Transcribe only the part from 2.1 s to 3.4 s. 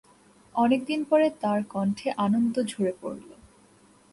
আনন্দ ঝরে পড়ল।